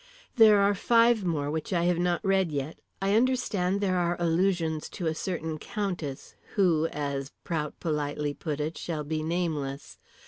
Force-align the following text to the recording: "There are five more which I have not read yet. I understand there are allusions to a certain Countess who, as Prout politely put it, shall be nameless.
"There 0.35 0.59
are 0.61 0.73
five 0.73 1.23
more 1.23 1.51
which 1.51 1.71
I 1.71 1.83
have 1.83 1.99
not 1.99 2.25
read 2.25 2.51
yet. 2.51 2.79
I 3.03 3.13
understand 3.13 3.81
there 3.81 3.99
are 3.99 4.15
allusions 4.19 4.89
to 4.89 5.05
a 5.05 5.13
certain 5.13 5.59
Countess 5.59 6.33
who, 6.55 6.87
as 6.87 7.31
Prout 7.43 7.79
politely 7.79 8.33
put 8.33 8.59
it, 8.59 8.79
shall 8.79 9.03
be 9.03 9.21
nameless. 9.21 9.99